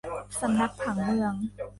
[0.41, 1.33] สำนักผังเมือง